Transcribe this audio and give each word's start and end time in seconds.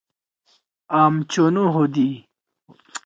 آم 0.99 1.13
چونو 1.31 1.63
ہودُی۔ 1.73 2.09